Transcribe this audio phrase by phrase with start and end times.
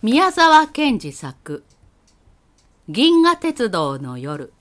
[0.00, 1.64] 宮沢賢治作
[2.88, 4.52] 銀河鉄道の夜。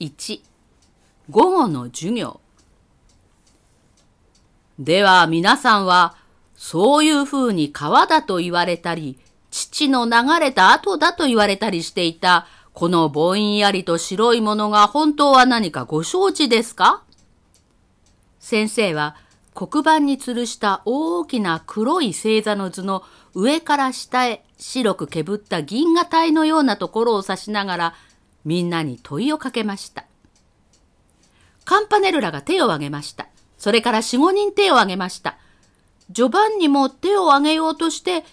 [0.00, 0.40] 1
[1.28, 2.40] 午後の授業。
[4.78, 6.16] では皆さんは
[6.56, 9.18] そういうふうに川だと言われたり
[9.50, 17.02] 父の流れた後だと言われたりしていたこのぼんやりと白いものが本当は何かご承知ですか？
[18.40, 19.16] 先生は
[19.54, 27.94] 黒板に吊るした大きな黒い星座の図の上から下へ白くけぶった銀河帯のようなところを指しながら
[28.44, 30.04] みんなに問いをかけました。
[31.64, 33.28] カンパネルラが手を挙げました。
[33.56, 35.38] それから四五人手を挙げました。
[36.10, 38.24] ジョバンニも手を挙げようとして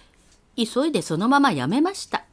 [0.57, 2.25] 急いでそのままやめました。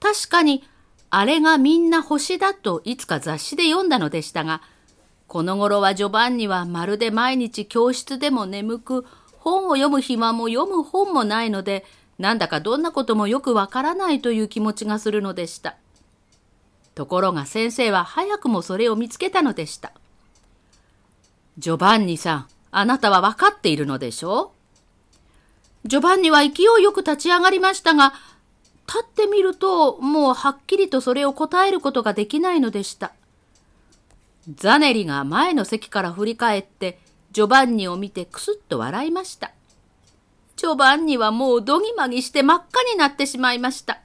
[0.00, 0.64] 確かに
[1.10, 4.60] あれがみんな星だといつか雑誌で読んだのでしたが
[5.36, 11.84] この頃はジョバンニはまるで毎日教室でも眠く、本を読む暇も読む本もないので、
[12.18, 15.76] なんだかどんなこともよくわからないという気持ちがするのでした。
[16.94, 19.92] ところが先生は早くもそれを見つけたのでした。
[21.58, 24.52] ジョバンニさん、あなたはわかっているのでしょ？
[25.84, 28.14] うジョバンニは勢いよく立ち上がりましたが、
[28.88, 33.12] 立ってみるともうはっきりとそれを答えることができないのでした。
[34.54, 36.98] ザネリが前の席から振り返って
[37.32, 39.52] ジョバンニを見てクスッと笑いました。
[40.56, 44.00] ジョバンニはもうどぎまぎして真っ赤になってしまいました。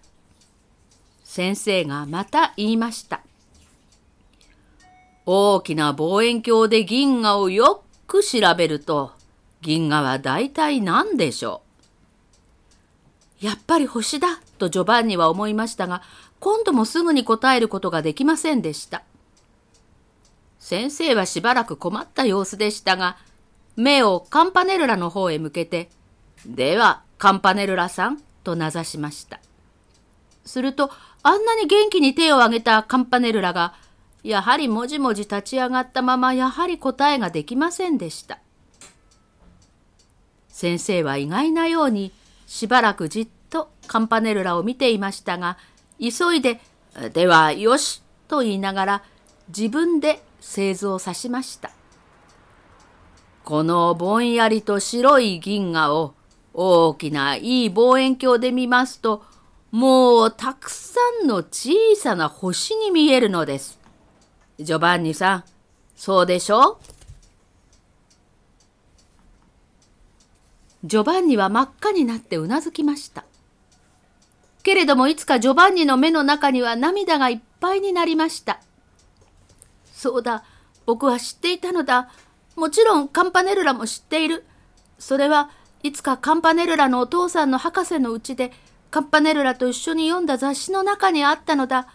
[1.23, 3.21] 先生がまた言いました。
[5.25, 9.11] 大きな望遠鏡で銀河をよく調べると、
[9.61, 11.61] 銀河は大体何でしょ
[13.41, 13.45] う？
[13.45, 16.01] やっぱり星だとジョバンニは思いましたが、
[16.39, 19.03] 今度もすぐに答えることができませんでした。
[20.71, 23.17] 先生はしばらく困った様子でしたが、
[23.75, 25.89] 目をカンパネルラの方へ向けて、
[26.45, 29.41] では、カンパネルラさん、と名指しました。
[30.45, 30.89] すると、
[31.23, 33.73] あんなに元気に手を挙げたカンパネルラが、
[34.23, 38.39] やはりもじもじ立ち上がったまま、やはり答えができませんでした。
[40.47, 42.13] 先生は意外なように、
[42.47, 45.57] しばらくじっとカンパネルラを見ていましたが、
[45.99, 46.61] 急いで、
[47.11, 49.03] では、よし、と言いながら、
[49.49, 51.71] 自分で製図を指しました。
[53.45, 56.13] このぼんやりと白い銀河を
[56.53, 59.23] 大きないい望遠鏡で見ますと、
[59.71, 63.79] もうたくさんの小さな星に見えるのです。
[64.59, 65.43] ジョバンニさん、
[65.95, 66.77] そうでしょう？
[70.83, 73.23] ジョバンニは真っ赤になってうなずきました。
[74.63, 78.59] けれどもいつかジョバンニの目の中には涙がいっぱいになりました。
[80.01, 80.43] そうだ、
[80.87, 82.09] 僕は知っていたのだ。
[82.55, 84.43] もちろんカンパネルラも知っている。
[84.97, 85.51] それは
[85.83, 88.51] いつかカンパネルラのお父さんの博士のうちで
[88.89, 91.87] カンパネルラと一緒に読んだ雑誌の中にあったのだ。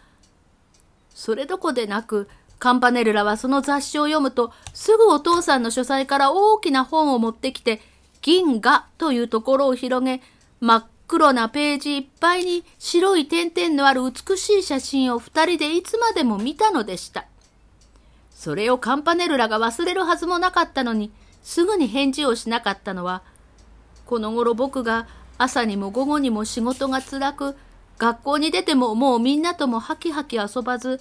[1.17, 2.28] それどこでなく、
[2.61, 7.83] カンパネルラはその雑誌を読むと、すぐお父さんの書斎から大きな本を持ってきて、
[8.23, 10.23] 銀河というところを広げ、
[10.61, 17.27] 真っ黒なページいっぱいに白い点々のある美しい写真を二人でいつまでも見たのでした。
[18.47, 21.11] それをカンパネルラが忘れるはずもなかったのに、
[21.43, 23.25] すぐに返事をしなかったのは、
[24.05, 27.56] この頃僕が朝にも午後にも仕事が辛く、
[27.99, 31.01] 学校に出てももうみんなともハキハキ遊ばず、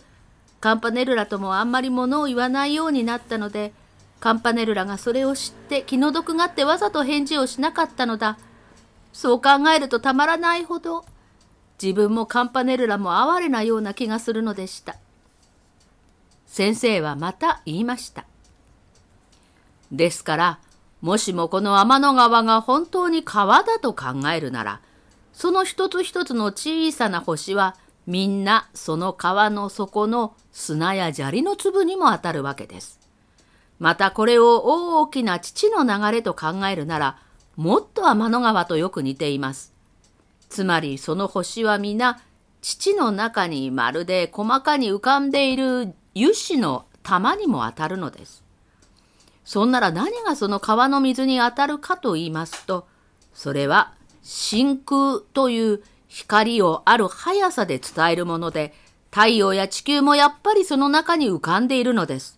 [0.60, 3.74] カンパネルラともあんまり物を言わないようになったので、
[4.20, 8.40] カンパネルラがそれを知って気の毒がってわざと返事をしなかったのだ。
[9.14, 11.06] そう考えるとたまらないほど、
[11.80, 14.96] 自分もカンパネルラも哀れなような気がするのでした。
[16.46, 18.26] 先生はまた言いました。
[19.92, 20.60] ですから、
[21.02, 24.82] もしもこの天の川が本当に川だと考えるなら、
[25.34, 27.76] その一つ一つの小さな星は
[28.08, 33.00] みんなその川の底の砂や砂利の粒にも当たるわけです。
[33.78, 37.20] またこれを大きな父の流れと考えるなら、
[37.56, 39.74] もっと天の川とよく似ています。
[40.50, 42.22] つまりその星は皆、
[42.62, 48.44] 父の中にまるで細かに浮かんでいる油脂の玉にも当たるのです。
[49.44, 52.88] そんなら何がその川の水に当たるかと言いますと、
[53.34, 58.74] それは真空という光をある速さで伝えるもので、
[59.12, 62.38] 太陽や地球もやっぱりその中に浮かんでいるのです。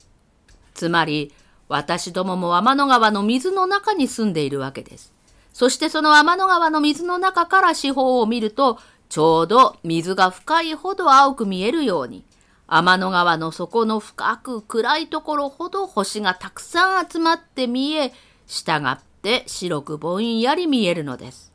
[0.73, 1.33] つまり、
[1.69, 5.13] 私どもも天の川の水の中に住んでいるわけです。
[5.53, 8.79] そしてその天の川の水の中から四方を見ると、
[9.09, 12.23] ちょうど水が深いほど青く見えるように、
[12.67, 18.13] 天の川の底の深く暗いところほど星がたくさん集まって見え、
[18.45, 21.53] 従って白くぼんやり見えるのです。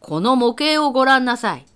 [0.00, 1.66] この模型をご覧なさい。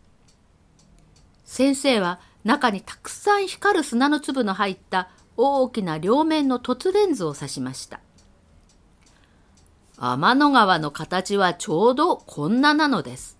[1.44, 8.00] 先生は中にたくさん光る砂の粒の入った大きな両面の凸レンズを指しました。
[9.98, 13.36] 天の川の形はちょうどこんななのです。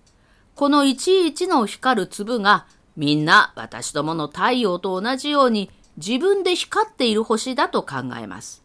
[0.55, 8.63] このいちいちの光る粒がみんな私どもの太陽と同じように自分で光っている星だと考えます。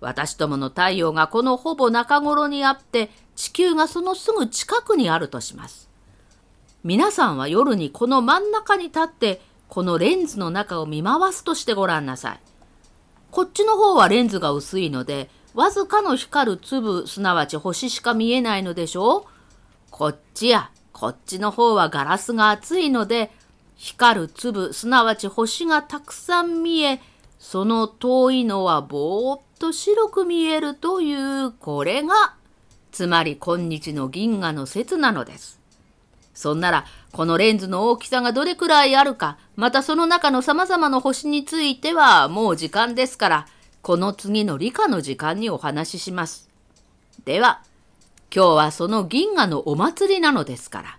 [0.00, 5.88] 私どもの太陽がこのほぼ中頃にあって地球がそのすぐ近くにあるとします。
[6.82, 12.40] 皆さんは夜にこの真ん中に立ってこのレンズの中を見回すとしてごらんなさい。
[13.30, 19.24] こっちの方はレンズが薄いのでわずかの光る粒すなわち星しか見えないのでしょう
[19.90, 23.32] こっちやこっちの方はガラスが厚いので
[23.76, 27.00] 光る粒すなわち星がたくさん見え
[27.38, 32.34] その遠いのはぼーっと白く見えるというこれが
[32.92, 35.58] つまり今日の銀河の説なのです。
[36.32, 43.46] そんならこのレンズの大きさがどれくらいあるかまたその中の様々な星についてはもう時間ですから
[43.82, 46.48] この次の理科の時間にお話しします。
[47.24, 47.62] では
[48.34, 50.98] 今日はその銀河のお祭りなのですから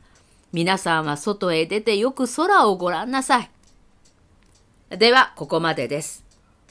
[0.55, 3.49] 皆さんは外へ出てよく空をご覧なさい。
[4.89, 6.23] では、ここまでです。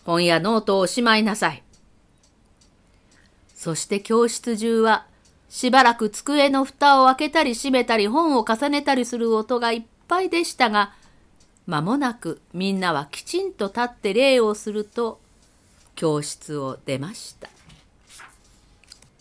[0.06, 1.62] 本やノートをおしまいなさい。
[3.54, 5.06] そして教室中は、
[5.50, 10.94] しばらく机の蓋を開けたり閉めたり本を重ねたりする音がいっぱいでしたが、
[11.66, 15.20] 間もなくみんなはきちんと立って礼をすると、
[15.94, 17.53] 教室を出ました。